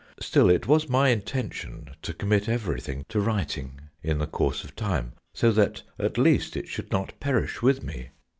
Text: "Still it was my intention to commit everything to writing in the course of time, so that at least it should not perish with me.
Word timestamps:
"Still 0.19 0.49
it 0.49 0.65
was 0.65 0.89
my 0.89 1.09
intention 1.09 1.91
to 2.01 2.11
commit 2.11 2.49
everything 2.49 3.05
to 3.09 3.19
writing 3.19 3.79
in 4.01 4.17
the 4.17 4.25
course 4.25 4.63
of 4.63 4.75
time, 4.75 5.13
so 5.31 5.51
that 5.51 5.83
at 5.99 6.17
least 6.17 6.57
it 6.57 6.67
should 6.67 6.91
not 6.91 7.19
perish 7.19 7.61
with 7.61 7.83
me. 7.83 8.09